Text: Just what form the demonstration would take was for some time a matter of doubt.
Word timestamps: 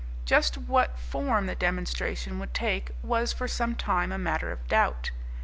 Just 0.25 0.57
what 0.57 0.97
form 0.97 1.45
the 1.45 1.53
demonstration 1.53 2.39
would 2.39 2.55
take 2.55 2.89
was 3.03 3.31
for 3.31 3.47
some 3.47 3.75
time 3.75 4.11
a 4.11 4.17
matter 4.17 4.51
of 4.51 4.67
doubt. 4.67 5.11